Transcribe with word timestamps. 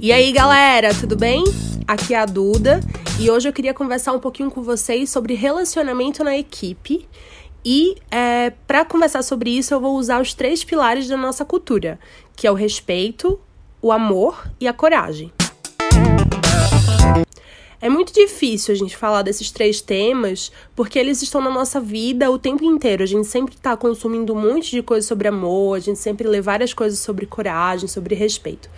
E 0.00 0.12
aí, 0.12 0.32
galera, 0.32 0.92
tudo 0.92 1.16
bem? 1.16 1.44
Aqui 1.86 2.12
é 2.12 2.18
a 2.18 2.26
Duda 2.26 2.80
e 3.20 3.30
hoje 3.30 3.48
eu 3.48 3.52
queria 3.52 3.72
conversar 3.72 4.12
um 4.12 4.18
pouquinho 4.18 4.50
com 4.50 4.62
vocês 4.62 5.10
sobre 5.10 5.34
relacionamento 5.34 6.24
na 6.24 6.36
equipe. 6.36 7.08
E 7.64 7.94
é, 8.10 8.50
para 8.66 8.84
conversar 8.84 9.22
sobre 9.22 9.50
isso, 9.50 9.72
eu 9.72 9.80
vou 9.80 9.96
usar 9.96 10.20
os 10.20 10.34
três 10.34 10.64
pilares 10.64 11.06
da 11.06 11.16
nossa 11.16 11.44
cultura, 11.44 12.00
que 12.34 12.48
é 12.48 12.50
o 12.50 12.54
respeito, 12.54 13.38
o 13.80 13.92
amor 13.92 14.50
e 14.60 14.66
a 14.66 14.72
coragem. 14.72 15.32
É 17.80 17.88
muito 17.88 18.12
difícil 18.12 18.74
a 18.74 18.76
gente 18.76 18.96
falar 18.96 19.22
desses 19.22 19.50
três 19.50 19.80
temas, 19.80 20.50
porque 20.74 20.98
eles 20.98 21.20
estão 21.20 21.40
na 21.40 21.50
nossa 21.50 21.78
vida 21.78 22.30
o 22.30 22.38
tempo 22.38 22.64
inteiro. 22.64 23.02
A 23.02 23.06
gente 23.06 23.26
sempre 23.26 23.54
está 23.54 23.76
consumindo 23.76 24.32
um 24.32 24.40
monte 24.40 24.70
de 24.70 24.82
coisa 24.82 25.06
sobre 25.06 25.28
amor, 25.28 25.76
a 25.76 25.80
gente 25.80 25.98
sempre 25.98 26.26
lê 26.26 26.40
várias 26.40 26.72
coisas 26.72 26.98
sobre 26.98 27.26
coragem, 27.26 27.86
sobre 27.86 28.14
respeito. 28.14 28.70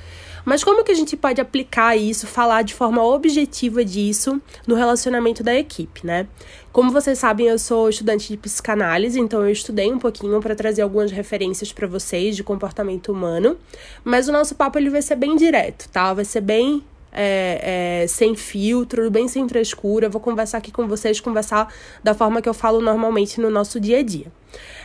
Mas 0.44 0.64
como 0.64 0.82
que 0.82 0.90
a 0.90 0.94
gente 0.94 1.16
pode 1.16 1.40
aplicar 1.40 1.94
isso, 1.96 2.26
falar 2.26 2.62
de 2.62 2.74
forma 2.74 3.04
objetiva 3.04 3.84
disso 3.84 4.40
no 4.66 4.74
relacionamento 4.74 5.42
da 5.42 5.54
equipe, 5.54 6.06
né? 6.06 6.26
Como 6.72 6.90
vocês 6.90 7.18
sabem, 7.18 7.48
eu 7.48 7.58
sou 7.58 7.88
estudante 7.88 8.28
de 8.28 8.36
psicanálise, 8.36 9.20
então 9.20 9.42
eu 9.42 9.50
estudei 9.50 9.92
um 9.92 9.98
pouquinho 9.98 10.40
para 10.40 10.54
trazer 10.54 10.82
algumas 10.82 11.10
referências 11.10 11.72
para 11.72 11.86
vocês 11.86 12.34
de 12.34 12.42
comportamento 12.42 13.12
humano, 13.12 13.58
mas 14.02 14.26
o 14.26 14.32
nosso 14.32 14.54
papo 14.54 14.78
ele 14.78 14.90
vai 14.90 15.02
ser 15.02 15.16
bem 15.16 15.36
direto, 15.36 15.88
tá? 15.90 16.14
Vai 16.14 16.24
ser 16.24 16.40
bem 16.40 16.82
é, 17.12 18.02
é, 18.02 18.06
sem 18.06 18.34
filtro, 18.34 19.10
bem 19.10 19.28
sem 19.28 19.48
frescura. 19.48 20.08
Vou 20.08 20.20
conversar 20.20 20.58
aqui 20.58 20.70
com 20.70 20.86
vocês, 20.86 21.20
conversar 21.20 21.72
da 22.02 22.14
forma 22.14 22.40
que 22.42 22.48
eu 22.48 22.54
falo 22.54 22.80
normalmente 22.80 23.40
no 23.40 23.50
nosso 23.50 23.80
dia 23.80 23.98
a 23.98 24.02
dia. 24.02 24.26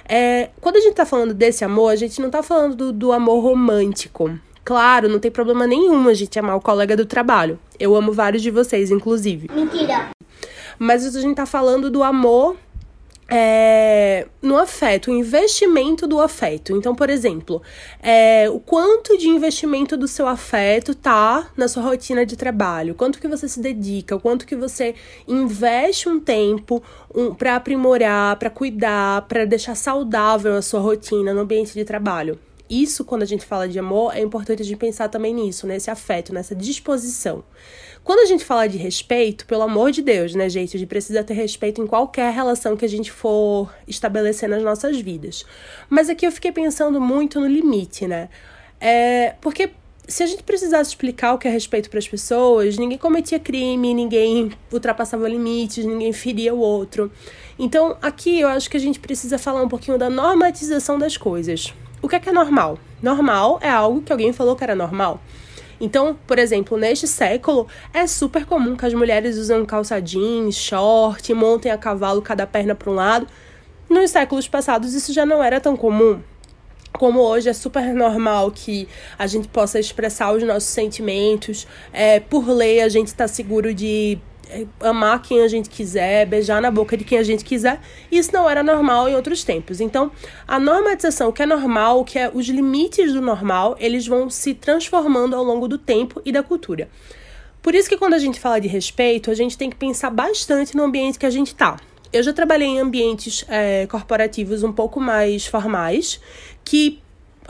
É, 0.08 0.50
quando 0.60 0.78
a 0.78 0.82
gente 0.82 0.96
tá 0.96 1.06
falando 1.06 1.34
desse 1.34 1.64
amor, 1.64 1.90
a 1.90 1.96
gente 1.96 2.22
não 2.22 2.30
tá 2.30 2.44
falando 2.44 2.76
do, 2.76 2.92
do 2.92 3.12
amor 3.12 3.42
romântico. 3.42 4.38
Claro, 4.64 5.10
não 5.10 5.20
tem 5.20 5.30
problema 5.30 5.68
nenhum 5.68 6.08
a 6.08 6.14
gente 6.14 6.40
amar 6.40 6.56
o 6.56 6.62
colega 6.62 6.96
do 6.96 7.06
trabalho. 7.06 7.60
Eu 7.80 7.96
amo 7.96 8.14
vários 8.14 8.42
de 8.42 8.50
vocês, 8.50 8.92
inclusive. 8.92 9.50
Mentira. 9.54 10.10
Mas 10.80 11.06
a 11.06 11.22
gente 11.22 11.36
tá 11.36 11.46
falando 11.46 11.90
do 11.90 12.02
amor 12.02 12.56
é, 13.36 14.28
no 14.44 14.60
afeto, 14.60 15.10
o 15.10 15.14
investimento 15.16 16.06
do 16.06 16.22
afeto. 16.22 16.78
Então, 16.78 16.94
por 16.94 17.10
exemplo, 17.10 17.64
é, 18.00 18.48
o 18.48 18.60
quanto 18.60 19.18
de 19.18 19.28
investimento 19.28 19.98
do 19.98 20.08
seu 20.08 20.28
afeto 20.28 20.94
tá 20.94 21.50
na 21.58 21.68
sua 21.68 21.82
rotina 21.82 22.28
de 22.28 22.38
trabalho, 22.38 22.94
quanto 22.94 23.20
que 23.20 23.28
você 23.28 23.48
se 23.48 23.60
dedica, 23.60 24.16
o 24.16 24.20
quanto 24.20 24.46
que 24.46 24.56
você 24.56 24.94
investe 25.28 26.08
um 26.08 26.20
tempo 26.20 26.84
um, 27.14 27.34
para 27.34 27.56
aprimorar, 27.56 28.36
para 28.38 28.52
cuidar, 28.52 29.24
para 29.24 29.46
deixar 29.46 29.74
saudável 29.74 30.56
a 30.56 30.62
sua 30.62 30.80
rotina 30.80 31.34
no 31.34 31.42
ambiente 31.42 31.74
de 31.74 31.84
trabalho 31.84 32.38
isso, 32.70 33.04
quando 33.04 33.24
a 33.24 33.26
gente 33.26 33.46
fala 33.46 33.68
de 33.68 33.78
amor, 33.78 34.16
é 34.16 34.22
importante 34.22 34.62
a 34.62 34.66
gente 34.66 34.78
pensar 34.78 35.10
também 35.10 35.34
nisso, 35.34 35.68
nesse 35.68 35.92
afeto, 35.92 36.34
nessa 36.34 36.56
disposição. 36.56 37.44
Quando 38.04 38.20
a 38.20 38.26
gente 38.26 38.44
fala 38.44 38.68
de 38.68 38.78
respeito, 38.78 39.46
pelo 39.46 39.62
amor 39.62 39.92
de 39.92 40.02
Deus, 40.02 40.34
né, 40.36 40.50
gente? 40.50 40.76
A 40.76 40.80
gente 40.80 40.90
precisa 40.90 41.24
ter 41.24 41.34
respeito 41.34 41.82
em 41.82 41.88
qualquer 41.88 42.34
relação 42.34 42.76
que 42.76 42.84
a 42.84 42.90
gente 42.90 43.12
for 43.12 43.74
estabelecer 43.88 44.50
nas 44.50 44.62
nossas 44.64 45.00
vidas. 45.00 45.46
Mas 45.90 46.10
aqui 46.10 46.26
eu 46.26 46.32
fiquei 46.32 46.52
pensando 46.52 47.00
muito 47.00 47.40
no 47.40 47.48
limite, 47.48 48.08
né? 48.08 48.30
É, 48.80 49.36
porque 49.40 49.72
se 50.08 50.22
a 50.22 50.26
gente 50.26 50.44
precisasse 50.44 50.90
explicar 50.90 51.34
o 51.34 51.38
que 51.38 51.48
é 51.48 51.52
respeito 51.52 51.90
para 51.90 52.00
as 52.00 52.08
pessoas, 52.08 52.78
ninguém 52.78 52.98
cometia 52.98 53.40
crime, 53.40 53.94
ninguém 53.94 54.52
ultrapassava 54.72 55.30
limites, 55.30 55.86
ninguém 55.86 56.12
feria 56.12 56.54
o 56.54 56.60
outro. 56.60 57.10
Então, 57.58 57.98
aqui 58.02 58.42
eu 58.42 58.50
acho 58.50 58.70
que 58.70 58.76
a 58.76 58.80
gente 58.80 59.00
precisa 59.00 59.38
falar 59.38 59.62
um 59.62 59.70
pouquinho 59.70 59.98
da 59.98 60.10
normatização 60.10 61.00
das 61.00 61.16
coisas. 61.16 61.74
O 62.04 62.10
que 62.10 62.18
é, 62.18 62.20
que 62.20 62.28
é 62.28 62.34
normal? 62.34 62.78
Normal 63.02 63.60
é 63.62 63.70
algo 63.70 64.02
que 64.02 64.12
alguém 64.12 64.34
falou 64.34 64.58
que 64.58 64.64
era 64.64 64.76
normal. 64.76 65.22
Então, 65.80 66.18
por 66.28 66.38
exemplo, 66.38 66.78
neste 66.78 67.08
século, 67.08 67.66
é 67.94 68.06
super 68.06 68.46
comum 68.46 68.76
que 68.76 68.86
as 68.86 68.94
mulheres 68.94 69.38
usem 69.38 69.64
calça 69.64 70.02
jeans, 70.02 70.54
short, 70.54 71.34
montem 71.34 71.72
a 71.72 71.78
cavalo 71.78 72.22
cada 72.22 72.46
perna 72.46 72.76
para 72.76 72.92
um 72.92 72.96
lado. 72.96 73.26
Nos 73.90 74.12
séculos 74.12 74.50
passados, 74.50 74.94
isso 74.94 75.14
já 75.14 75.26
não 75.26 75.42
era 75.42 75.62
tão 75.62 75.78
comum. 75.78 76.20
Como 76.92 77.22
hoje 77.22 77.48
é 77.48 77.54
super 77.54 77.94
normal 77.94 78.52
que 78.52 78.86
a 79.18 79.26
gente 79.26 79.48
possa 79.48 79.80
expressar 79.80 80.34
os 80.34 80.44
nossos 80.44 80.70
sentimentos, 80.70 81.66
é, 81.94 82.20
por 82.20 82.46
lei 82.50 82.82
a 82.82 82.90
gente 82.90 83.08
está 83.08 83.30
seguro 83.30 83.74
de 83.74 84.20
amar 84.80 85.22
quem 85.22 85.42
a 85.42 85.48
gente 85.48 85.70
quiser, 85.70 86.26
beijar 86.26 86.62
na 86.62 86.72
boca 86.72 86.96
de 86.96 87.04
quem 87.04 87.18
a 87.18 87.24
gente 87.24 87.44
quiser. 87.44 87.80
Isso 88.12 88.32
não 88.34 88.50
era 88.50 88.64
normal 88.64 89.10
em 89.10 89.16
outros 89.16 89.44
tempos. 89.44 89.80
Então, 89.80 90.12
a 90.48 90.60
normatização, 90.60 91.30
o 91.30 91.34
que 91.34 91.44
é 91.44 91.46
normal, 91.46 92.02
o 92.02 92.06
que 92.06 92.20
é 92.20 92.30
os 92.34 92.48
limites 92.48 93.14
do 93.14 93.22
normal, 93.22 93.76
eles 93.80 94.08
vão 94.08 94.30
se 94.30 94.54
transformando 94.54 95.36
ao 95.36 95.44
longo 95.44 95.68
do 95.68 95.78
tempo 95.78 96.22
e 96.26 96.32
da 96.32 96.44
cultura. 96.44 96.90
Por 97.62 97.74
isso 97.74 97.88
que 97.88 97.98
quando 97.98 98.14
a 98.14 98.20
gente 98.20 98.40
fala 98.40 98.60
de 98.60 98.68
respeito, 98.68 99.32
a 99.32 99.34
gente 99.34 99.58
tem 99.58 99.70
que 99.70 99.76
pensar 99.76 100.10
bastante 100.10 100.76
no 100.76 100.84
ambiente 100.84 101.18
que 101.18 101.26
a 101.26 101.30
gente 101.30 101.48
está. 101.48 101.78
Eu 102.12 102.22
já 102.22 102.34
trabalhei 102.34 102.68
em 102.68 102.80
ambientes 102.80 103.46
é, 103.48 103.88
corporativos 103.88 104.64
um 104.64 104.72
pouco 104.72 105.00
mais 105.00 105.46
formais, 105.46 106.20
que 106.64 107.00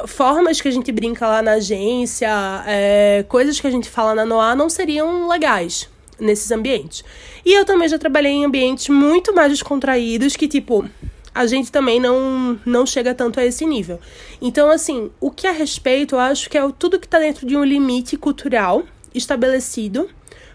formas 0.06 0.62
que 0.62 0.68
a 0.68 0.72
gente 0.72 0.92
brinca 0.92 1.28
lá 1.28 1.42
na 1.42 1.54
agência, 1.54 2.30
é, 2.66 3.26
coisas 3.28 3.60
que 3.60 3.68
a 3.68 3.72
gente 3.72 3.90
fala 3.90 4.16
na 4.16 4.26
Noa 4.26 4.56
não 4.56 4.70
seriam 4.70 5.28
legais 5.28 5.92
nesses 6.20 6.52
ambientes. 6.52 7.04
E 7.46 7.54
eu 7.54 7.66
também 7.66 7.88
já 7.88 7.98
trabalhei 7.98 8.32
em 8.32 8.46
ambientes 8.46 8.90
muito 8.90 9.34
mais 9.34 9.52
descontraídos 9.52 10.36
que, 10.36 10.48
tipo, 10.48 10.86
a 11.34 11.46
gente 11.46 11.72
também 11.72 12.00
não, 12.00 12.60
não 12.66 12.86
chega 12.86 13.14
tanto 13.14 13.40
a 13.40 13.46
esse 13.46 13.66
nível. 13.66 14.00
Então, 14.42 14.70
assim, 14.70 15.10
o 15.20 15.32
que 15.32 15.48
é 15.48 15.52
respeito, 15.52 16.16
eu 16.16 16.20
acho 16.20 16.50
que 16.50 16.58
é 16.58 16.72
tudo 16.78 17.00
que 17.00 17.08
está 17.08 17.20
dentro 17.20 17.46
de 17.48 17.58
um 17.58 17.64
limite 17.64 18.16
cultural 18.18 18.84
estabelecido 19.14 20.10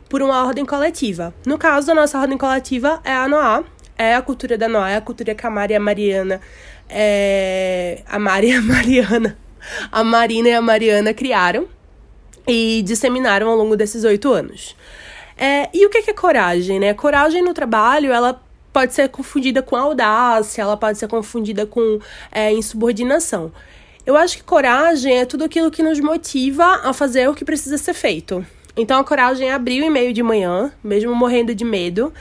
por 0.09 0.23
uma 0.23 0.45
ordem 0.47 0.65
coletiva. 0.65 1.35
No 1.45 1.59
caso, 1.59 1.91
a 1.91 1.95
nossa 1.95 2.19
ordem 2.19 2.39
coletiva 2.39 3.01
é 3.05 3.13
a 3.13 3.29
Noá, 3.29 3.65
é 3.97 4.15
a 4.15 4.23
cultura 4.23 4.57
da 4.57 4.69
Noá, 4.69 4.91
é 4.91 4.97
a 4.97 5.01
cultura 5.01 5.35
que 5.35 5.47
a 5.47 5.51
Mari 5.51 5.75
e 5.75 5.77
a 5.77 5.81
Mariana, 5.81 6.41
é... 6.89 8.03
a 8.07 8.19
Mari 8.19 8.49
e 8.49 8.53
a 8.53 8.63
Mariana, 8.63 9.39
a 9.91 10.05
Marina 10.05 10.49
e 10.49 10.55
a 10.55 10.63
Mariana 10.63 11.13
criaram 11.13 11.67
e 12.47 12.83
disseminaram 12.83 13.49
ao 13.49 13.57
longo 13.57 13.77
desses 13.77 14.05
oito 14.05 14.33
anos. 14.33 14.75
É, 15.38 15.69
e 15.72 15.87
o 15.87 15.91
que 15.91 16.10
é 16.10 16.12
coragem, 16.12 16.81
né? 16.81 16.93
Coragem 16.93 17.43
no 17.43 17.54
trabalho, 17.54 18.12
ela 18.12 18.43
pode 18.72 18.93
ser 18.93 19.09
confundida 19.09 19.62
com 19.62 19.76
audácia, 19.76 20.62
ela 20.62 20.76
pode 20.76 20.99
ser 20.99 21.09
confundida 21.09 21.65
com 21.65 22.00
é, 22.31 22.53
insubordinação. 22.53 23.53
Eu 24.04 24.16
acho 24.16 24.37
que 24.37 24.43
coragem 24.43 25.19
é 25.19 25.25
tudo 25.25 25.44
aquilo 25.44 25.71
que 25.71 25.82
nos 25.82 26.00
motiva 26.00 26.65
a 26.82 26.93
fazer 26.93 27.28
o 27.28 27.34
que 27.34 27.44
precisa 27.44 27.78
ser 27.78 27.94
feito. 27.94 28.44
Então 28.77 29.00
a 29.00 29.04
coragem 29.04 29.48
é 29.48 29.53
abrir 29.53 29.82
o 29.82 29.84
e-mail 29.84 30.12
de 30.12 30.22
manhã, 30.22 30.72
mesmo 30.82 31.15
morrendo 31.15 31.54
de 31.54 31.65
medo, 31.65 32.12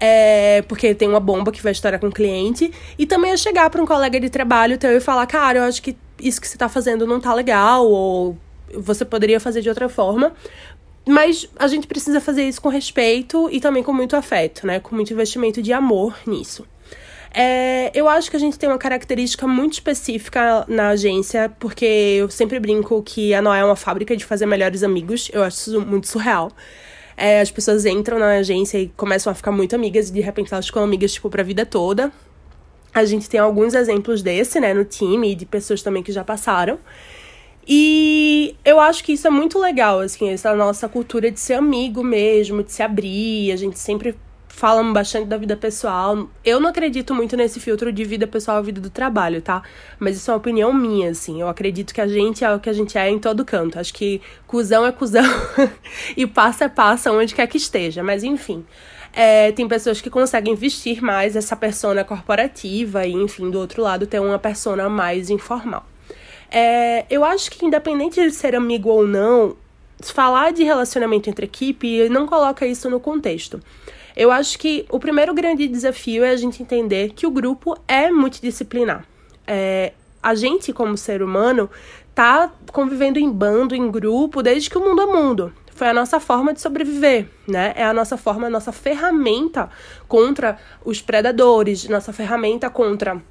é, 0.00 0.62
porque 0.62 0.94
tem 0.94 1.06
uma 1.06 1.20
bomba 1.20 1.52
que 1.52 1.62
vai 1.62 1.72
estourar 1.72 2.00
com 2.00 2.06
o 2.06 2.12
cliente, 2.12 2.72
e 2.98 3.06
também 3.06 3.32
é 3.32 3.36
chegar 3.36 3.68
para 3.68 3.82
um 3.82 3.86
colega 3.86 4.18
de 4.18 4.30
trabalho 4.30 4.78
teu 4.78 4.96
e 4.96 5.00
falar, 5.00 5.26
cara, 5.26 5.58
eu 5.58 5.62
acho 5.64 5.82
que 5.82 5.96
isso 6.18 6.40
que 6.40 6.48
você 6.48 6.56
está 6.56 6.68
fazendo 6.68 7.06
não 7.06 7.20
tá 7.20 7.34
legal, 7.34 7.86
ou 7.86 8.36
você 8.74 9.04
poderia 9.04 9.38
fazer 9.38 9.60
de 9.60 9.68
outra 9.68 9.88
forma, 9.88 10.32
mas 11.06 11.48
a 11.56 11.68
gente 11.68 11.86
precisa 11.86 12.20
fazer 12.20 12.42
isso 12.42 12.60
com 12.60 12.68
respeito 12.68 13.48
e 13.50 13.60
também 13.60 13.82
com 13.82 13.92
muito 13.92 14.16
afeto, 14.16 14.66
né? 14.66 14.80
Com 14.80 14.94
muito 14.94 15.12
investimento 15.12 15.62
de 15.62 15.72
amor 15.72 16.18
nisso. 16.26 16.66
É, 17.32 17.90
eu 17.94 18.08
acho 18.08 18.30
que 18.30 18.36
a 18.36 18.40
gente 18.40 18.58
tem 18.58 18.68
uma 18.68 18.78
característica 18.78 19.46
muito 19.46 19.74
específica 19.74 20.64
na 20.66 20.88
agência, 20.88 21.52
porque 21.60 21.84
eu 21.84 22.30
sempre 22.30 22.58
brinco 22.58 23.02
que 23.02 23.34
a 23.34 23.42
Noé 23.42 23.60
é 23.60 23.64
uma 23.64 23.76
fábrica 23.76 24.16
de 24.16 24.24
fazer 24.24 24.46
melhores 24.46 24.82
amigos. 24.82 25.30
Eu 25.32 25.42
acho 25.42 25.56
isso 25.58 25.80
muito 25.80 26.08
surreal. 26.08 26.50
É, 27.16 27.40
as 27.40 27.50
pessoas 27.50 27.86
entram 27.86 28.18
na 28.18 28.38
agência 28.38 28.78
e 28.78 28.88
começam 28.88 29.30
a 29.30 29.34
ficar 29.34 29.52
muito 29.52 29.76
amigas 29.76 30.08
e 30.08 30.12
de 30.12 30.20
repente 30.20 30.52
elas 30.52 30.66
ficam 30.66 30.82
amigas, 30.82 31.12
tipo, 31.12 31.30
pra 31.30 31.42
vida 31.42 31.64
toda. 31.64 32.10
A 32.92 33.04
gente 33.04 33.28
tem 33.28 33.38
alguns 33.38 33.74
exemplos 33.74 34.22
desse, 34.22 34.58
né, 34.58 34.72
no 34.72 34.84
time 34.84 35.32
e 35.32 35.34
de 35.34 35.44
pessoas 35.44 35.82
também 35.82 36.02
que 36.02 36.12
já 36.12 36.24
passaram. 36.24 36.78
E 37.66 38.54
eu 38.64 38.78
acho 38.78 39.02
que 39.02 39.12
isso 39.12 39.26
é 39.26 39.30
muito 39.30 39.58
legal, 39.58 39.98
assim, 40.00 40.30
essa 40.30 40.54
nossa 40.54 40.88
cultura 40.88 41.30
de 41.30 41.40
ser 41.40 41.54
amigo 41.54 42.04
mesmo, 42.04 42.62
de 42.62 42.72
se 42.72 42.82
abrir. 42.82 43.50
A 43.50 43.56
gente 43.56 43.78
sempre 43.78 44.14
fala 44.56 44.82
bastante 44.92 45.26
da 45.26 45.36
vida 45.36 45.54
pessoal. 45.54 46.28
Eu 46.44 46.58
não 46.58 46.70
acredito 46.70 47.14
muito 47.14 47.36
nesse 47.36 47.60
filtro 47.60 47.92
de 47.92 48.04
vida 48.04 48.26
pessoal 48.26 48.62
e 48.62 48.66
vida 48.66 48.80
do 48.80 48.88
trabalho, 48.88 49.42
tá? 49.42 49.62
Mas 49.98 50.16
isso 50.16 50.30
é 50.30 50.34
uma 50.34 50.38
opinião 50.38 50.72
minha, 50.72 51.10
assim. 51.10 51.40
Eu 51.40 51.48
acredito 51.48 51.92
que 51.92 52.00
a 52.00 52.06
gente 52.06 52.42
é 52.42 52.54
o 52.54 52.58
que 52.58 52.70
a 52.70 52.72
gente 52.72 52.96
é 52.96 53.10
em 53.10 53.18
todo 53.18 53.44
canto. 53.44 53.78
Acho 53.78 53.92
que 53.92 54.22
cuzão 54.46 54.86
é 54.86 54.92
cuzão 54.92 55.24
e 56.16 56.26
passa 56.26 56.64
é 56.64 56.68
passa 56.68 57.12
onde 57.12 57.34
quer 57.34 57.46
que 57.48 57.58
esteja. 57.58 58.02
Mas 58.02 58.24
enfim. 58.24 58.64
É, 59.12 59.50
tem 59.52 59.66
pessoas 59.66 60.00
que 60.00 60.10
conseguem 60.10 60.54
vestir 60.54 61.02
mais 61.02 61.36
essa 61.36 61.56
persona 61.56 62.04
corporativa 62.04 63.06
e, 63.06 63.12
enfim, 63.12 63.50
do 63.50 63.58
outro 63.58 63.82
lado, 63.82 64.06
ter 64.06 64.20
uma 64.20 64.38
persona 64.38 64.88
mais 64.90 65.30
informal. 65.30 65.86
É, 66.50 67.04
eu 67.10 67.24
acho 67.24 67.50
que 67.50 67.64
independente 67.64 68.20
de 68.20 68.30
ser 68.30 68.54
amigo 68.54 68.88
ou 68.88 69.06
não, 69.06 69.56
falar 70.02 70.52
de 70.52 70.62
relacionamento 70.62 71.28
entre 71.28 71.46
equipe 71.46 72.08
não 72.08 72.26
coloca 72.26 72.66
isso 72.66 72.88
no 72.90 73.00
contexto. 73.00 73.60
Eu 74.16 74.30
acho 74.30 74.58
que 74.58 74.86
o 74.90 74.98
primeiro 74.98 75.34
grande 75.34 75.68
desafio 75.68 76.24
é 76.24 76.30
a 76.30 76.36
gente 76.36 76.62
entender 76.62 77.12
que 77.14 77.26
o 77.26 77.30
grupo 77.30 77.76
é 77.86 78.10
multidisciplinar. 78.10 79.04
É, 79.46 79.92
a 80.22 80.34
gente, 80.34 80.72
como 80.72 80.96
ser 80.96 81.22
humano, 81.22 81.70
tá 82.14 82.50
convivendo 82.72 83.18
em 83.18 83.30
bando, 83.30 83.74
em 83.74 83.90
grupo, 83.90 84.42
desde 84.42 84.70
que 84.70 84.78
o 84.78 84.80
mundo 84.80 85.02
é 85.02 85.06
mundo. 85.06 85.52
Foi 85.74 85.86
a 85.86 85.92
nossa 85.92 86.18
forma 86.18 86.54
de 86.54 86.60
sobreviver, 86.62 87.28
né? 87.46 87.74
É 87.76 87.84
a 87.84 87.92
nossa 87.92 88.16
forma, 88.16 88.46
a 88.46 88.50
nossa 88.50 88.72
ferramenta 88.72 89.68
contra 90.08 90.58
os 90.82 91.02
predadores, 91.02 91.86
nossa 91.86 92.14
ferramenta 92.14 92.70
contra 92.70 93.22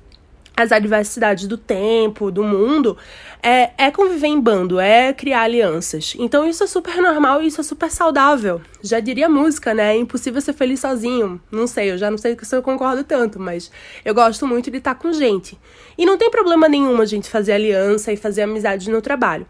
as 0.56 0.72
adversidades 0.72 1.48
do 1.48 1.58
tempo, 1.58 2.32
do 2.32 2.44
mundo, 2.44 2.98
é, 3.44 3.72
é 3.78 3.92
conviver 3.92 4.28
em 4.28 4.40
bando, 4.40 4.80
é 4.80 5.12
criar 5.12 5.42
alianças. 5.42 6.16
Então 6.18 6.48
isso 6.48 6.64
é 6.64 6.68
super 6.68 7.02
normal 7.02 7.42
e 7.42 7.48
isso 7.48 7.60
é 7.60 7.64
super 7.64 7.92
saudável. 7.92 8.62
Já 8.82 9.00
diria 9.00 9.28
música, 9.28 9.74
né? 9.74 9.96
É 9.96 9.98
impossível 9.98 10.40
ser 10.40 10.54
feliz 10.54 10.80
sozinho. 10.80 11.42
Não 11.52 11.68
sei, 11.68 11.92
eu 11.92 11.98
já 11.98 12.10
não 12.10 12.18
sei 12.18 12.38
se 12.42 12.56
eu 12.56 12.62
concordo 12.62 13.04
tanto, 13.04 13.40
mas 13.40 13.70
eu 14.04 14.14
gosto 14.14 14.48
muito 14.48 14.72
de 14.72 14.78
estar 14.78 14.96
com 14.96 15.12
gente. 15.12 15.60
E 15.98 16.06
não 16.06 16.18
tem 16.18 16.32
problema 16.32 16.70
nenhum 16.70 17.02
a 17.02 17.06
gente 17.06 17.30
fazer 17.30 17.54
aliança 17.54 18.14
e 18.14 18.18
fazer 18.18 18.44
amizade 18.44 18.90
no 18.90 19.02
trabalho. 19.02 19.46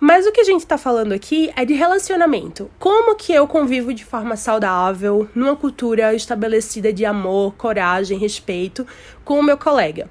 Mas 0.00 0.26
o 0.26 0.32
que 0.32 0.40
a 0.40 0.44
gente 0.44 0.60
está 0.60 0.78
falando 0.78 1.12
aqui 1.12 1.50
é 1.56 1.64
de 1.64 1.74
relacionamento. 1.74 2.70
Como 2.78 3.16
que 3.16 3.32
eu 3.32 3.48
convivo 3.48 3.92
de 3.92 4.04
forma 4.04 4.36
saudável, 4.36 5.28
numa 5.34 5.56
cultura 5.56 6.14
estabelecida 6.14 6.92
de 6.92 7.04
amor, 7.04 7.54
coragem, 7.56 8.16
respeito, 8.16 8.86
com 9.24 9.40
o 9.40 9.42
meu 9.42 9.58
colega? 9.58 10.08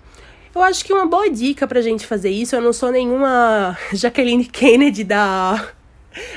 Eu 0.57 0.63
acho 0.63 0.83
que 0.83 0.91
uma 0.91 1.05
boa 1.05 1.29
dica 1.29 1.67
pra 1.67 1.81
gente 1.81 2.07
fazer 2.07 2.31
isso, 2.31 2.55
eu 2.55 2.61
não 2.61 2.73
sou 2.73 2.91
nenhuma 2.91 3.77
Jacqueline 3.93 4.43
Kennedy 4.43 5.03
da 5.03 5.69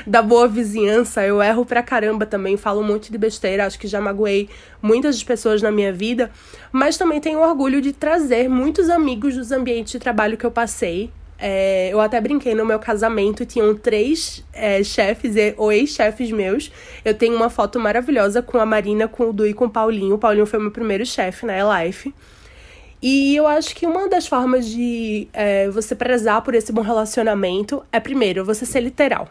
da 0.05 0.21
boa 0.21 0.47
vizinhança, 0.47 1.25
eu 1.25 1.41
erro 1.41 1.65
pra 1.65 1.81
caramba 1.81 2.23
também, 2.23 2.55
falo 2.55 2.81
um 2.81 2.83
monte 2.83 3.11
de 3.11 3.17
besteira, 3.17 3.65
acho 3.65 3.79
que 3.79 3.87
já 3.87 3.99
magoei 3.99 4.47
muitas 4.79 5.23
pessoas 5.23 5.59
na 5.59 5.71
minha 5.71 5.91
vida, 5.91 6.29
mas 6.71 6.99
também 6.99 7.19
tenho 7.19 7.39
orgulho 7.39 7.81
de 7.81 7.93
trazer 7.93 8.47
muitos 8.47 8.91
amigos 8.91 9.35
dos 9.35 9.51
ambientes 9.51 9.91
de 9.93 9.97
trabalho 9.97 10.37
que 10.37 10.45
eu 10.45 10.51
passei. 10.51 11.09
É, 11.39 11.89
eu 11.91 11.99
até 11.99 12.21
brinquei 12.21 12.53
no 12.53 12.63
meu 12.63 12.77
casamento, 12.77 13.43
tinham 13.43 13.73
três 13.73 14.45
é, 14.53 14.83
chefes 14.83 15.33
ou 15.57 15.71
ex-chefes 15.71 16.31
meus. 16.31 16.71
Eu 17.03 17.15
tenho 17.15 17.35
uma 17.35 17.49
foto 17.49 17.79
maravilhosa 17.79 18.43
com 18.43 18.59
a 18.59 18.67
Marina, 18.67 19.07
com 19.07 19.31
o 19.31 19.33
Du 19.33 19.47
e 19.47 19.53
com 19.55 19.65
o 19.65 19.69
Paulinho. 19.69 20.13
O 20.13 20.19
Paulinho 20.19 20.45
foi 20.45 20.59
meu 20.59 20.69
primeiro 20.69 21.03
chefe 21.07 21.43
na 21.43 21.53
né, 21.53 21.85
Life. 21.85 22.13
E 23.01 23.35
eu 23.35 23.47
acho 23.47 23.75
que 23.75 23.87
uma 23.87 24.07
das 24.07 24.27
formas 24.27 24.67
de 24.67 25.27
é, 25.33 25.67
você 25.69 25.95
prezar 25.95 26.41
por 26.43 26.53
esse 26.53 26.71
bom 26.71 26.81
relacionamento 26.81 27.83
é, 27.91 27.99
primeiro, 27.99 28.45
você 28.45 28.65
ser 28.65 28.81
literal. 28.81 29.27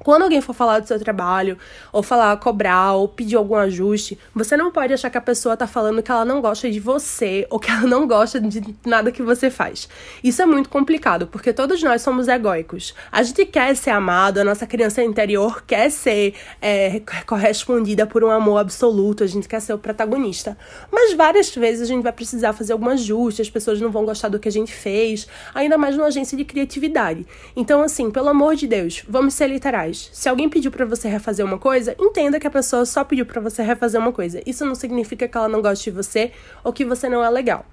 Quando 0.00 0.22
alguém 0.22 0.40
for 0.40 0.54
falar 0.54 0.78
do 0.78 0.86
seu 0.86 0.98
trabalho, 0.98 1.58
ou 1.92 2.02
falar, 2.02 2.36
cobrar, 2.36 2.92
ou 2.92 3.08
pedir 3.08 3.34
algum 3.34 3.56
ajuste, 3.56 4.16
você 4.32 4.56
não 4.56 4.70
pode 4.70 4.92
achar 4.92 5.10
que 5.10 5.18
a 5.18 5.20
pessoa 5.20 5.56
tá 5.56 5.66
falando 5.66 6.02
que 6.02 6.10
ela 6.10 6.24
não 6.24 6.40
gosta 6.40 6.70
de 6.70 6.78
você, 6.78 7.46
ou 7.50 7.58
que 7.58 7.70
ela 7.70 7.82
não 7.82 8.06
gosta 8.06 8.40
de 8.40 8.76
nada 8.86 9.10
que 9.10 9.22
você 9.22 9.50
faz. 9.50 9.88
Isso 10.22 10.40
é 10.40 10.46
muito 10.46 10.68
complicado, 10.68 11.26
porque 11.26 11.52
todos 11.52 11.82
nós 11.82 12.00
somos 12.00 12.28
egóicos. 12.28 12.94
A 13.10 13.22
gente 13.22 13.44
quer 13.44 13.74
ser 13.74 13.90
amado, 13.90 14.38
a 14.38 14.44
nossa 14.44 14.66
criança 14.66 15.02
interior 15.02 15.64
quer 15.66 15.90
ser 15.90 16.34
é, 16.62 17.02
correspondida 17.26 18.06
por 18.06 18.22
um 18.22 18.30
amor 18.30 18.58
absoluto, 18.58 19.24
a 19.24 19.26
gente 19.26 19.48
quer 19.48 19.60
ser 19.60 19.72
o 19.72 19.78
protagonista. 19.78 20.56
Mas 20.92 21.12
várias 21.14 21.52
vezes 21.54 21.82
a 21.82 21.86
gente 21.86 22.04
vai 22.04 22.12
precisar 22.12 22.52
fazer 22.52 22.72
algum 22.72 22.88
ajuste, 22.88 23.42
as 23.42 23.50
pessoas 23.50 23.80
não 23.80 23.90
vão 23.90 24.04
gostar 24.04 24.28
do 24.28 24.38
que 24.38 24.48
a 24.48 24.52
gente 24.52 24.72
fez, 24.72 25.26
ainda 25.52 25.76
mais 25.76 25.96
numa 25.96 26.06
agência 26.06 26.38
de 26.38 26.44
criatividade. 26.44 27.26
Então, 27.56 27.82
assim, 27.82 28.10
pelo 28.10 28.28
amor 28.28 28.54
de 28.54 28.68
Deus, 28.68 29.02
vamos 29.08 29.34
ser 29.34 29.48
literais 29.48 29.87
faz. 29.88 30.10
Se 30.12 30.28
alguém 30.28 30.48
pediu 30.48 30.70
para 30.70 30.84
você 30.84 31.08
refazer 31.08 31.44
uma 31.44 31.58
coisa, 31.58 31.94
entenda 31.98 32.38
que 32.38 32.46
a 32.46 32.50
pessoa 32.50 32.84
só 32.84 33.04
pediu 33.04 33.26
para 33.26 33.40
você 33.40 33.62
refazer 33.62 34.00
uma 34.00 34.12
coisa. 34.12 34.40
Isso 34.46 34.64
não 34.64 34.74
significa 34.74 35.26
que 35.26 35.36
ela 35.36 35.48
não 35.48 35.62
goste 35.62 35.90
de 35.90 35.96
você 35.96 36.32
ou 36.62 36.72
que 36.72 36.84
você 36.84 37.08
não 37.08 37.24
é 37.24 37.30
legal. 37.30 37.64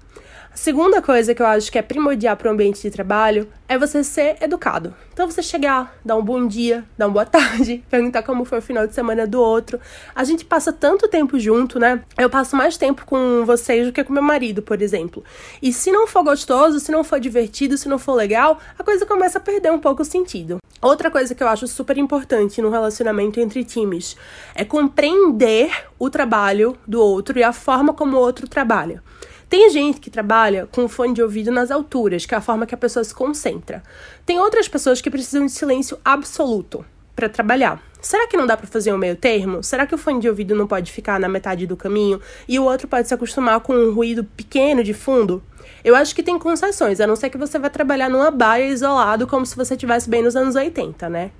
A 0.52 0.58
segunda 0.58 1.02
coisa 1.02 1.34
que 1.34 1.42
eu 1.42 1.46
acho 1.46 1.70
que 1.70 1.78
é 1.78 1.82
primordial 1.82 2.34
para 2.34 2.48
o 2.48 2.50
ambiente 2.50 2.80
de 2.80 2.90
trabalho 2.90 3.46
é 3.68 3.76
você 3.76 4.02
ser 4.02 4.38
educado. 4.40 4.94
Então 5.12 5.30
você 5.30 5.42
chegar, 5.42 5.94
dar 6.02 6.16
um 6.16 6.24
bom 6.24 6.46
dia, 6.46 6.82
dar 6.96 7.08
uma 7.08 7.12
boa 7.12 7.26
tarde, 7.26 7.84
perguntar 7.90 8.22
como 8.22 8.42
foi 8.46 8.60
o 8.60 8.62
final 8.62 8.86
de 8.86 8.94
semana 8.94 9.26
do 9.26 9.38
outro. 9.38 9.78
A 10.14 10.24
gente 10.24 10.46
passa 10.46 10.72
tanto 10.72 11.08
tempo 11.08 11.38
junto, 11.38 11.78
né? 11.78 12.02
Eu 12.16 12.30
passo 12.30 12.56
mais 12.56 12.78
tempo 12.78 13.04
com 13.04 13.44
vocês 13.44 13.86
do 13.86 13.92
que 13.92 14.02
com 14.02 14.14
meu 14.14 14.22
marido, 14.22 14.62
por 14.62 14.80
exemplo. 14.80 15.22
E 15.60 15.74
se 15.74 15.92
não 15.92 16.06
for 16.06 16.24
gostoso, 16.24 16.80
se 16.80 16.90
não 16.90 17.04
for 17.04 17.20
divertido, 17.20 17.76
se 17.76 17.86
não 17.86 17.98
for 17.98 18.14
legal, 18.14 18.58
a 18.78 18.82
coisa 18.82 19.04
começa 19.04 19.36
a 19.36 19.42
perder 19.42 19.70
um 19.70 19.78
pouco 19.78 20.00
o 20.00 20.06
sentido. 20.06 20.56
Outra 20.80 21.10
coisa 21.10 21.34
que 21.34 21.42
eu 21.42 21.48
acho 21.48 21.66
super 21.66 21.96
importante 21.96 22.60
no 22.60 22.70
relacionamento 22.70 23.40
entre 23.40 23.64
times 23.64 24.16
é 24.54 24.64
compreender 24.64 25.70
o 25.98 26.10
trabalho 26.10 26.76
do 26.86 27.00
outro 27.00 27.38
e 27.38 27.42
a 27.42 27.52
forma 27.52 27.94
como 27.94 28.16
o 28.16 28.20
outro 28.20 28.46
trabalha. 28.46 29.02
Tem 29.48 29.70
gente 29.70 30.00
que 30.00 30.10
trabalha 30.10 30.66
com 30.66 30.88
fone 30.88 31.14
de 31.14 31.22
ouvido 31.22 31.50
nas 31.50 31.70
alturas, 31.70 32.26
que 32.26 32.34
é 32.34 32.38
a 32.38 32.42
forma 32.42 32.66
que 32.66 32.74
a 32.74 32.78
pessoa 32.78 33.04
se 33.04 33.14
concentra. 33.14 33.82
Tem 34.26 34.38
outras 34.38 34.68
pessoas 34.68 35.00
que 35.00 35.10
precisam 35.10 35.46
de 35.46 35.52
silêncio 35.52 35.98
absoluto 36.04 36.84
para 37.16 37.28
trabalhar. 37.28 37.82
Será 38.00 38.28
que 38.28 38.36
não 38.36 38.46
dá 38.46 38.56
para 38.56 38.68
fazer 38.68 38.92
um 38.92 38.98
meio 38.98 39.16
termo? 39.16 39.62
Será 39.64 39.86
que 39.86 39.94
o 39.94 39.98
fone 39.98 40.20
de 40.20 40.28
ouvido 40.28 40.54
não 40.54 40.66
pode 40.66 40.92
ficar 40.92 41.18
na 41.18 41.28
metade 41.28 41.66
do 41.66 41.76
caminho 41.76 42.20
e 42.46 42.58
o 42.58 42.64
outro 42.64 42.86
pode 42.86 43.08
se 43.08 43.14
acostumar 43.14 43.58
com 43.60 43.74
um 43.74 43.92
ruído 43.92 44.22
pequeno 44.22 44.84
de 44.84 44.94
fundo? 44.94 45.42
Eu 45.82 45.96
acho 45.96 46.14
que 46.14 46.22
tem 46.22 46.38
concessões, 46.38 47.00
a 47.00 47.06
não 47.06 47.16
ser 47.16 47.30
que 47.30 47.38
você 47.38 47.58
vai 47.58 47.70
trabalhar 47.70 48.08
numa 48.08 48.30
baia 48.30 48.66
isolado 48.66 49.26
como 49.26 49.44
se 49.46 49.56
você 49.56 49.74
estivesse 49.74 50.08
bem 50.08 50.22
nos 50.22 50.36
anos 50.36 50.54
80, 50.54 51.08
né? 51.08 51.30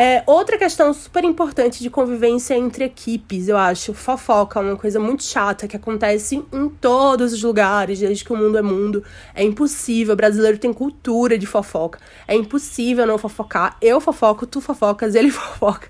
É, 0.00 0.22
outra 0.26 0.56
questão 0.56 0.94
super 0.94 1.24
importante 1.24 1.82
de 1.82 1.90
convivência 1.90 2.54
entre 2.54 2.84
equipes, 2.84 3.48
eu 3.48 3.56
acho, 3.56 3.92
fofoca, 3.92 4.60
uma 4.60 4.76
coisa 4.76 5.00
muito 5.00 5.24
chata 5.24 5.66
que 5.66 5.76
acontece 5.76 6.40
em 6.52 6.68
todos 6.68 7.32
os 7.32 7.42
lugares, 7.42 7.98
desde 7.98 8.24
que 8.24 8.32
o 8.32 8.36
mundo 8.36 8.56
é 8.56 8.62
mundo. 8.62 9.02
É 9.34 9.42
impossível, 9.42 10.14
o 10.14 10.16
brasileiro 10.16 10.56
tem 10.56 10.72
cultura 10.72 11.36
de 11.36 11.46
fofoca. 11.46 11.98
É 12.28 12.36
impossível 12.36 13.08
não 13.08 13.18
fofocar. 13.18 13.76
Eu 13.82 14.00
fofoco, 14.00 14.46
tu 14.46 14.60
fofocas, 14.60 15.16
ele 15.16 15.32
fofoca. 15.34 15.88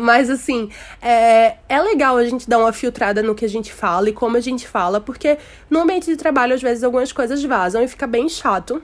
Mas 0.00 0.30
assim, 0.30 0.70
é, 1.02 1.56
é 1.68 1.82
legal 1.82 2.16
a 2.16 2.24
gente 2.24 2.48
dar 2.48 2.56
uma 2.56 2.72
filtrada 2.72 3.22
no 3.22 3.34
que 3.34 3.44
a 3.44 3.48
gente 3.48 3.74
fala 3.74 4.08
e 4.08 4.14
como 4.14 4.38
a 4.38 4.40
gente 4.40 4.66
fala, 4.66 5.02
porque 5.02 5.36
no 5.68 5.80
ambiente 5.80 6.06
de 6.06 6.16
trabalho, 6.16 6.54
às 6.54 6.62
vezes, 6.62 6.82
algumas 6.82 7.12
coisas 7.12 7.44
vazam 7.44 7.82
e 7.82 7.88
fica 7.88 8.06
bem 8.06 8.26
chato 8.26 8.80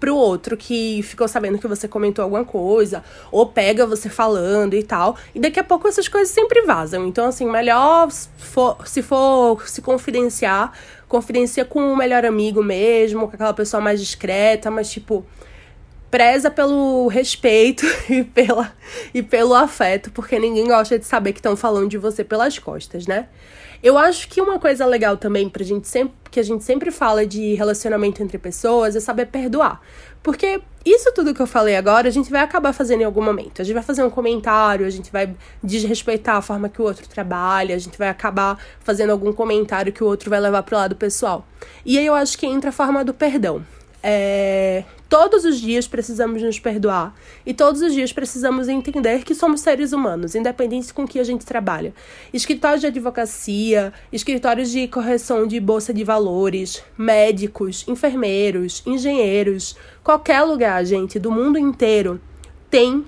pro 0.00 0.16
outro 0.16 0.56
que 0.56 1.02
ficou 1.02 1.28
sabendo 1.28 1.58
que 1.58 1.68
você 1.68 1.86
comentou 1.86 2.22
alguma 2.22 2.44
coisa, 2.44 3.04
ou 3.30 3.46
pega 3.46 3.86
você 3.86 4.08
falando 4.08 4.74
e 4.74 4.82
tal. 4.82 5.16
E 5.34 5.38
daqui 5.38 5.60
a 5.60 5.64
pouco 5.64 5.86
essas 5.86 6.08
coisas 6.08 6.30
sempre 6.30 6.62
vazam. 6.62 7.06
Então, 7.06 7.26
assim, 7.26 7.44
melhor 7.44 8.10
for, 8.10 8.88
se 8.88 9.02
for 9.02 9.68
se 9.68 9.82
confidenciar, 9.82 10.72
confidencia 11.06 11.64
com 11.64 11.92
o 11.92 11.96
melhor 11.96 12.24
amigo 12.24 12.62
mesmo, 12.62 13.28
com 13.28 13.34
aquela 13.34 13.52
pessoa 13.52 13.80
mais 13.80 14.00
discreta, 14.00 14.70
mas 14.70 14.90
tipo. 14.90 15.24
Preza 16.10 16.50
pelo 16.50 17.06
respeito 17.08 17.86
e, 18.10 18.24
pela, 18.24 18.72
e 19.14 19.22
pelo 19.22 19.54
afeto, 19.54 20.10
porque 20.10 20.38
ninguém 20.38 20.66
gosta 20.66 20.98
de 20.98 21.06
saber 21.06 21.32
que 21.32 21.38
estão 21.38 21.56
falando 21.56 21.88
de 21.88 21.98
você 21.98 22.24
pelas 22.24 22.58
costas, 22.58 23.06
né? 23.06 23.28
Eu 23.82 23.96
acho 23.96 24.28
que 24.28 24.42
uma 24.42 24.58
coisa 24.58 24.84
legal 24.84 25.16
também 25.16 25.48
pra 25.48 25.64
gente 25.64 25.88
sempre, 25.88 26.14
que 26.30 26.38
a 26.38 26.42
gente 26.42 26.62
sempre 26.62 26.90
fala 26.90 27.24
de 27.24 27.54
relacionamento 27.54 28.22
entre 28.22 28.36
pessoas 28.36 28.94
é 28.94 29.00
saber 29.00 29.26
perdoar. 29.26 29.80
Porque 30.22 30.60
isso 30.84 31.10
tudo 31.14 31.32
que 31.32 31.40
eu 31.40 31.46
falei 31.46 31.76
agora, 31.76 32.06
a 32.06 32.10
gente 32.10 32.30
vai 32.30 32.42
acabar 32.42 32.74
fazendo 32.74 33.00
em 33.00 33.04
algum 33.04 33.22
momento. 33.22 33.62
A 33.62 33.64
gente 33.64 33.72
vai 33.72 33.82
fazer 33.82 34.02
um 34.02 34.10
comentário, 34.10 34.84
a 34.84 34.90
gente 34.90 35.10
vai 35.10 35.34
desrespeitar 35.64 36.36
a 36.36 36.42
forma 36.42 36.68
que 36.68 36.82
o 36.82 36.84
outro 36.84 37.08
trabalha, 37.08 37.74
a 37.74 37.78
gente 37.78 37.96
vai 37.96 38.10
acabar 38.10 38.58
fazendo 38.80 39.10
algum 39.10 39.32
comentário 39.32 39.92
que 39.92 40.04
o 40.04 40.06
outro 40.06 40.28
vai 40.28 40.40
levar 40.40 40.62
pro 40.62 40.76
lado 40.76 40.94
pessoal. 40.94 41.46
E 41.84 41.98
aí 41.98 42.04
eu 42.04 42.14
acho 42.14 42.36
que 42.36 42.46
entra 42.46 42.68
a 42.68 42.72
forma 42.72 43.02
do 43.02 43.14
perdão. 43.14 43.64
É, 44.02 44.84
todos 45.10 45.44
os 45.44 45.60
dias 45.60 45.86
precisamos 45.86 46.42
nos 46.42 46.58
perdoar 46.58 47.14
e 47.44 47.52
todos 47.52 47.82
os 47.82 47.92
dias 47.92 48.14
precisamos 48.14 48.66
entender 48.66 49.24
que 49.24 49.34
somos 49.34 49.60
seres 49.60 49.92
humanos, 49.92 50.34
independente 50.34 50.94
com 50.94 51.06
que 51.06 51.18
a 51.18 51.24
gente 51.24 51.44
trabalha. 51.44 51.92
Escritórios 52.32 52.80
de 52.80 52.86
advocacia, 52.86 53.92
escritórios 54.10 54.70
de 54.70 54.88
correção 54.88 55.46
de 55.46 55.60
bolsa 55.60 55.92
de 55.92 56.02
valores, 56.02 56.82
médicos, 56.96 57.86
enfermeiros, 57.86 58.82
engenheiros, 58.86 59.76
qualquer 60.02 60.42
lugar, 60.42 60.82
gente, 60.84 61.18
do 61.18 61.30
mundo 61.30 61.58
inteiro 61.58 62.20
tem 62.70 63.04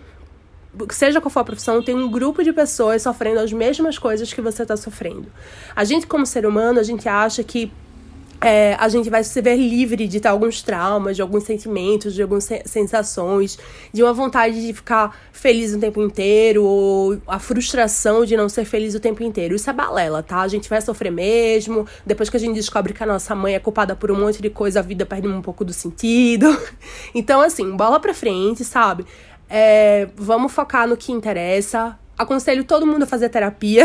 seja 0.90 1.20
qual 1.20 1.30
for 1.30 1.40
a 1.40 1.44
profissão, 1.44 1.82
tem 1.82 1.94
um 1.94 2.10
grupo 2.10 2.42
de 2.42 2.50
pessoas 2.50 3.02
sofrendo 3.02 3.40
as 3.40 3.52
mesmas 3.52 3.98
coisas 3.98 4.32
que 4.32 4.40
você 4.40 4.62
está 4.62 4.74
sofrendo. 4.74 5.26
A 5.76 5.84
gente, 5.84 6.06
como 6.06 6.24
ser 6.24 6.46
humano, 6.46 6.80
a 6.80 6.82
gente 6.82 7.06
acha 7.06 7.44
que 7.44 7.70
é, 8.42 8.76
a 8.78 8.88
gente 8.88 9.08
vai 9.08 9.22
se 9.22 9.40
ver 9.40 9.56
livre 9.56 10.08
de 10.08 10.18
ter 10.18 10.26
alguns 10.26 10.62
traumas, 10.62 11.14
de 11.14 11.22
alguns 11.22 11.44
sentimentos, 11.44 12.12
de 12.12 12.22
algumas 12.22 12.48
sensações, 12.64 13.56
de 13.92 14.02
uma 14.02 14.12
vontade 14.12 14.66
de 14.66 14.72
ficar 14.72 15.16
feliz 15.32 15.72
o 15.72 15.78
tempo 15.78 16.02
inteiro, 16.02 16.64
ou 16.64 17.18
a 17.26 17.38
frustração 17.38 18.24
de 18.24 18.36
não 18.36 18.48
ser 18.48 18.64
feliz 18.64 18.96
o 18.96 19.00
tempo 19.00 19.22
inteiro. 19.22 19.54
Isso 19.54 19.70
é 19.70 19.72
balela, 19.72 20.24
tá? 20.24 20.40
A 20.40 20.48
gente 20.48 20.68
vai 20.68 20.80
sofrer 20.80 21.12
mesmo. 21.12 21.86
Depois 22.04 22.28
que 22.28 22.36
a 22.36 22.40
gente 22.40 22.54
descobre 22.54 22.92
que 22.92 23.02
a 23.02 23.06
nossa 23.06 23.32
mãe 23.34 23.54
é 23.54 23.60
culpada 23.60 23.94
por 23.94 24.10
um 24.10 24.18
monte 24.18 24.42
de 24.42 24.50
coisa, 24.50 24.80
a 24.80 24.82
vida 24.82 25.06
perde 25.06 25.28
um 25.28 25.40
pouco 25.40 25.64
do 25.64 25.72
sentido. 25.72 26.46
Então, 27.14 27.40
assim, 27.40 27.76
bola 27.76 28.00
pra 28.00 28.14
frente, 28.14 28.64
sabe? 28.64 29.04
É, 29.48 30.08
vamos 30.16 30.52
focar 30.52 30.88
no 30.88 30.96
que 30.96 31.12
interessa. 31.12 31.98
Aconselho 32.16 32.64
todo 32.64 32.86
mundo 32.86 33.02
a 33.02 33.06
fazer 33.06 33.28
terapia, 33.28 33.84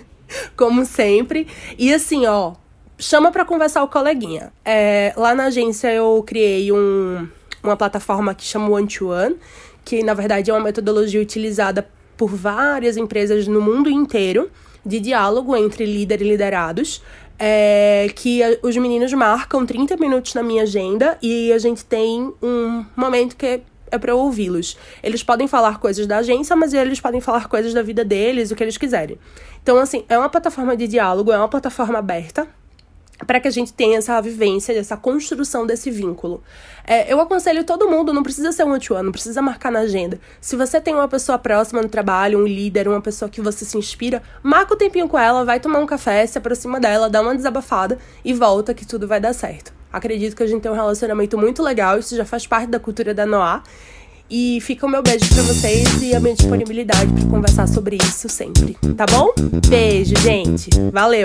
como 0.56 0.84
sempre. 0.84 1.46
E 1.78 1.92
assim, 1.92 2.26
ó 2.26 2.54
chama 2.98 3.30
para 3.30 3.44
conversar 3.44 3.82
o 3.82 3.88
coleguinha. 3.88 4.52
É, 4.64 5.12
lá 5.16 5.34
na 5.34 5.44
agência 5.44 5.92
eu 5.92 6.22
criei 6.26 6.72
um, 6.72 7.28
uma 7.62 7.76
plataforma 7.76 8.34
que 8.34 8.44
chama 8.44 8.68
One 8.68 8.88
to 8.88 9.08
One, 9.08 9.36
que 9.84 10.02
na 10.02 10.14
verdade 10.14 10.50
é 10.50 10.54
uma 10.54 10.62
metodologia 10.62 11.20
utilizada 11.20 11.88
por 12.16 12.34
várias 12.34 12.96
empresas 12.96 13.46
no 13.46 13.60
mundo 13.60 13.88
inteiro 13.88 14.50
de 14.84 14.98
diálogo 14.98 15.56
entre 15.56 15.86
líder 15.86 16.20
e 16.22 16.28
liderados. 16.28 17.02
É, 17.40 18.10
que 18.16 18.42
a, 18.42 18.58
os 18.62 18.76
meninos 18.76 19.12
marcam 19.12 19.64
30 19.64 19.96
minutos 19.96 20.34
na 20.34 20.42
minha 20.42 20.64
agenda 20.64 21.16
e 21.22 21.52
a 21.52 21.58
gente 21.58 21.84
tem 21.84 22.34
um 22.42 22.84
momento 22.96 23.36
que 23.36 23.60
é 23.92 23.96
para 23.96 24.12
ouvi-los. 24.12 24.76
Eles 25.04 25.22
podem 25.22 25.46
falar 25.46 25.78
coisas 25.78 26.04
da 26.04 26.18
agência, 26.18 26.56
mas 26.56 26.74
eles 26.74 27.00
podem 27.00 27.20
falar 27.20 27.46
coisas 27.46 27.72
da 27.72 27.80
vida 27.80 28.04
deles, 28.04 28.50
o 28.50 28.56
que 28.56 28.64
eles 28.64 28.76
quiserem. 28.76 29.16
Então, 29.62 29.78
assim, 29.78 30.04
é 30.08 30.18
uma 30.18 30.28
plataforma 30.28 30.76
de 30.76 30.88
diálogo, 30.88 31.30
é 31.30 31.38
uma 31.38 31.48
plataforma 31.48 32.00
aberta 32.00 32.48
para 33.26 33.40
que 33.40 33.48
a 33.48 33.50
gente 33.50 33.72
tenha 33.72 33.98
essa 33.98 34.20
vivência, 34.20 34.72
essa 34.72 34.96
construção 34.96 35.66
desse 35.66 35.90
vínculo. 35.90 36.42
É, 36.86 37.12
eu 37.12 37.20
aconselho 37.20 37.64
todo 37.64 37.88
mundo, 37.88 38.12
não 38.12 38.22
precisa 38.22 38.52
ser 38.52 38.64
um 38.64 38.70
one 38.70 38.80
não 39.02 39.12
precisa 39.12 39.42
marcar 39.42 39.72
na 39.72 39.80
agenda. 39.80 40.20
Se 40.40 40.56
você 40.56 40.80
tem 40.80 40.94
uma 40.94 41.08
pessoa 41.08 41.38
próxima 41.38 41.82
no 41.82 41.88
trabalho, 41.88 42.38
um 42.38 42.46
líder, 42.46 42.88
uma 42.88 43.00
pessoa 43.00 43.28
que 43.28 43.40
você 43.40 43.64
se 43.64 43.76
inspira, 43.76 44.22
marca 44.42 44.72
o 44.72 44.76
um 44.76 44.78
tempinho 44.78 45.08
com 45.08 45.18
ela, 45.18 45.44
vai 45.44 45.58
tomar 45.60 45.80
um 45.80 45.86
café, 45.86 46.26
se 46.26 46.38
aproxima 46.38 46.78
dela, 46.78 47.10
dá 47.10 47.20
uma 47.20 47.34
desabafada 47.34 47.98
e 48.24 48.32
volta 48.32 48.72
que 48.72 48.86
tudo 48.86 49.08
vai 49.08 49.20
dar 49.20 49.32
certo. 49.32 49.72
Acredito 49.92 50.36
que 50.36 50.42
a 50.42 50.46
gente 50.46 50.62
tem 50.62 50.70
um 50.70 50.74
relacionamento 50.74 51.36
muito 51.36 51.62
legal, 51.62 51.98
isso 51.98 52.14
já 52.14 52.24
faz 52.24 52.46
parte 52.46 52.68
da 52.68 52.78
cultura 52.78 53.14
da 53.14 53.26
Noah. 53.26 53.62
E 54.30 54.60
fica 54.60 54.84
o 54.84 54.88
meu 54.88 55.02
beijo 55.02 55.26
para 55.34 55.42
vocês 55.42 56.02
e 56.02 56.14
a 56.14 56.20
minha 56.20 56.34
disponibilidade 56.34 57.10
para 57.10 57.24
conversar 57.30 57.66
sobre 57.66 57.96
isso 57.96 58.28
sempre, 58.28 58.76
tá 58.94 59.06
bom? 59.06 59.32
Beijo, 59.68 60.14
gente. 60.18 60.68
Valeu. 60.92 61.24